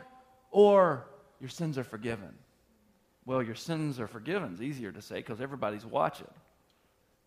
[0.50, 1.06] or
[1.40, 2.34] your sins are forgiven?
[3.24, 6.26] Well, your sins are forgiven is easier to say because everybody's watching.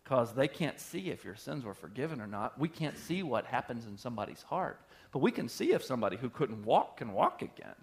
[0.02, 2.60] Because they can't see if your sins were forgiven or not.
[2.60, 4.78] We can't see what happens in somebody's heart.
[5.10, 7.76] But we can see if somebody who couldn't walk can walk again.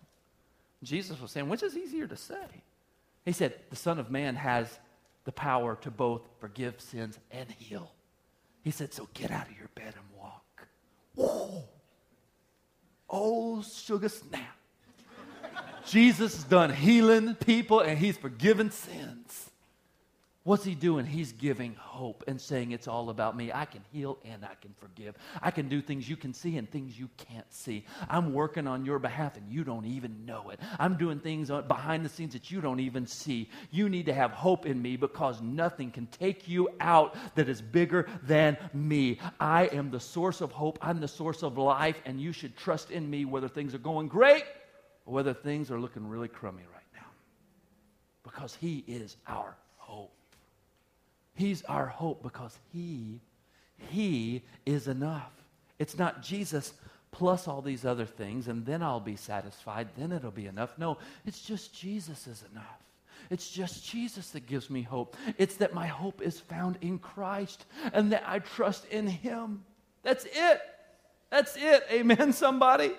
[0.84, 2.63] Jesus was saying, which is easier to say?
[3.25, 4.79] He said, The Son of Man has
[5.25, 7.91] the power to both forgive sins and heal.
[8.63, 10.67] He said, So get out of your bed and walk.
[11.15, 11.63] Whoa.
[13.09, 14.57] Oh, sugar snap.
[15.86, 19.51] Jesus is done healing people and he's forgiven sins.
[20.44, 21.06] What's he doing?
[21.06, 23.52] He's giving hope and saying, It's all about me.
[23.54, 25.16] I can heal and I can forgive.
[25.39, 27.86] I can do things you can see and things you can't see.
[28.10, 30.60] I'm working on your behalf and you don't even know it.
[30.80, 33.52] I'm doing things behind the scenes that you don't even see.
[33.70, 37.62] You need to have hope in me because nothing can take you out that is
[37.62, 39.20] bigger than me.
[39.39, 40.80] I am the source of hope.
[40.82, 44.08] I'm the source of life, and you should trust in me whether things are going
[44.08, 44.46] great
[45.06, 47.10] or whether things are looking really crummy right now
[48.24, 49.56] because he is our.
[51.34, 53.19] He's our hope because He,
[53.89, 55.32] He is enough.
[55.79, 56.73] It's not Jesus
[57.11, 60.77] plus all these other things and then I'll be satisfied, then it'll be enough.
[60.77, 62.82] No, it's just Jesus is enough.
[63.29, 65.15] It's just Jesus that gives me hope.
[65.38, 69.63] It's that my hope is found in Christ and that I trust in Him.
[70.03, 70.61] That's it.
[71.29, 71.86] That's it.
[71.91, 72.91] Amen, somebody?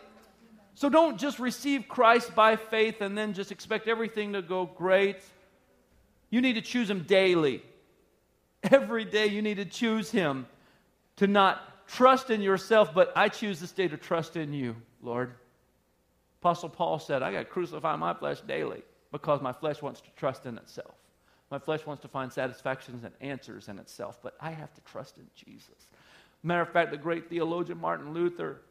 [0.75, 5.19] So don't just receive Christ by faith and then just expect everything to go great.
[6.31, 7.63] You need to choose Him daily.
[8.71, 10.47] Every day you need to choose Him
[11.17, 15.33] to not trust in yourself, but I choose this day to trust in you, Lord.
[16.41, 18.83] Apostle Paul said, I got to crucify my flesh daily
[19.13, 20.95] because my flesh wants to trust in itself.
[21.51, 25.19] My flesh wants to find satisfactions and answers in itself, but I have to trust
[25.19, 25.87] in Jesus.
[26.43, 28.63] Matter of fact, the great theologian Martin Luther,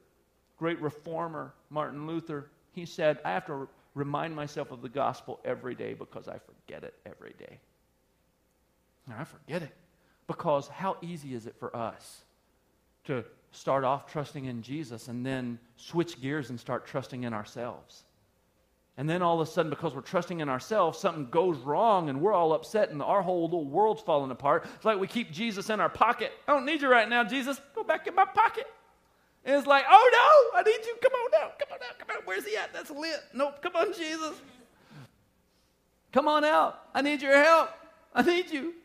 [0.57, 5.75] great reformer Martin Luther, he said, I have to remind myself of the gospel every
[5.75, 7.59] day because I forget it every day.
[9.05, 9.75] And I forget it.
[10.27, 12.23] Because how easy is it for us
[13.05, 18.03] to start off trusting in Jesus and then switch gears and start trusting in ourselves?
[18.97, 22.21] And then all of a sudden, because we're trusting in ourselves, something goes wrong and
[22.21, 24.65] we're all upset and our whole little world's falling apart.
[24.75, 26.31] It's like we keep Jesus in our pocket.
[26.47, 27.59] I don't need you right now, Jesus.
[27.73, 28.67] Go back in my pocket.
[29.43, 30.95] And it's like, oh no, I need you.
[31.01, 31.57] Come on out.
[31.57, 31.99] Come on out.
[31.99, 32.21] Come on.
[32.25, 32.73] Where's he at?
[32.73, 33.23] That's lit.
[33.33, 33.61] Nope.
[33.61, 34.35] Come on, Jesus.
[36.11, 36.79] Come on out.
[36.93, 37.71] I need your help.
[38.13, 38.75] I need you.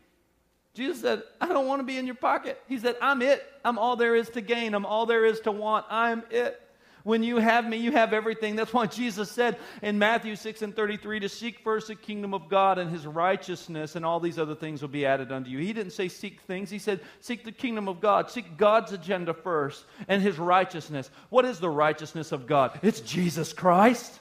[0.77, 2.61] Jesus said, I don't want to be in your pocket.
[2.67, 3.43] He said, I'm it.
[3.65, 4.75] I'm all there is to gain.
[4.75, 5.87] I'm all there is to want.
[5.89, 6.61] I'm it.
[7.03, 8.55] When you have me, you have everything.
[8.55, 12.47] That's why Jesus said in Matthew 6 and 33 to seek first the kingdom of
[12.47, 15.57] God and his righteousness, and all these other things will be added unto you.
[15.57, 18.29] He didn't say seek things, he said seek the kingdom of God.
[18.29, 21.09] Seek God's agenda first and his righteousness.
[21.29, 22.77] What is the righteousness of God?
[22.83, 24.19] It's Jesus Christ.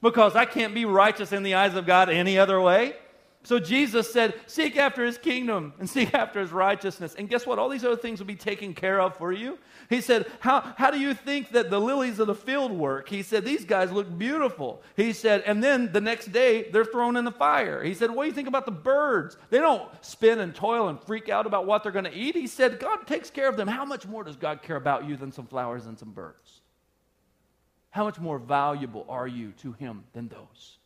[0.00, 2.94] Because I can't be righteous in the eyes of God any other way.
[3.44, 7.16] So Jesus said, Seek after his kingdom and seek after his righteousness.
[7.18, 7.58] And guess what?
[7.58, 9.58] All these other things will be taken care of for you.
[9.88, 13.08] He said, How, how do you think that the lilies of the field work?
[13.08, 14.82] He said, These guys look beautiful.
[14.96, 17.82] He said, And then the next day, they're thrown in the fire.
[17.82, 19.36] He said, What do you think about the birds?
[19.50, 22.36] They don't spin and toil and freak out about what they're going to eat.
[22.36, 23.66] He said, God takes care of them.
[23.66, 26.60] How much more does God care about you than some flowers and some birds?
[27.90, 30.78] How much more valuable are you to him than those?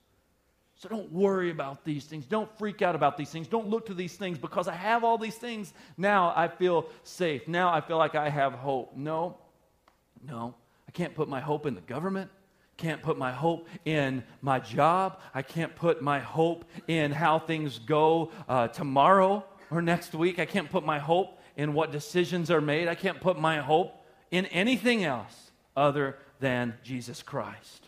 [0.78, 2.26] So don't worry about these things.
[2.26, 3.48] Don't freak out about these things.
[3.48, 5.72] Don't look to these things because I have all these things.
[5.96, 7.48] Now I feel safe.
[7.48, 8.94] Now I feel like I have hope.
[8.94, 9.38] No,
[10.22, 10.54] no.
[10.86, 12.30] I can't put my hope in the government.
[12.76, 15.18] Can't put my hope in my job.
[15.34, 20.38] I can't put my hope in how things go uh, tomorrow or next week.
[20.38, 22.86] I can't put my hope in what decisions are made.
[22.86, 27.85] I can't put my hope in anything else other than Jesus Christ.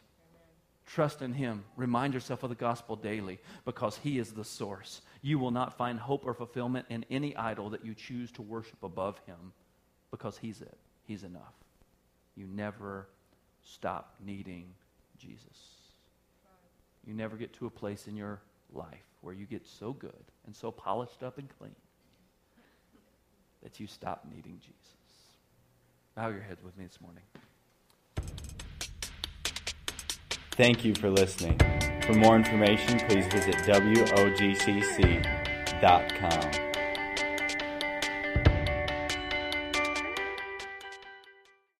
[0.88, 1.64] Trust in Him.
[1.76, 5.02] Remind yourself of the gospel daily because He is the source.
[5.20, 8.82] You will not find hope or fulfillment in any idol that you choose to worship
[8.82, 9.52] above Him
[10.10, 10.78] because He's it.
[11.04, 11.52] He's enough.
[12.36, 13.06] You never
[13.62, 14.70] stop needing
[15.18, 15.76] Jesus.
[17.06, 18.40] You never get to a place in your
[18.72, 21.74] life where you get so good and so polished up and clean
[23.62, 24.84] that you stop needing Jesus.
[26.14, 27.24] Bow your heads with me this morning.
[30.58, 31.56] Thank you for listening.
[32.02, 34.28] For more information, please visit wogcc.com.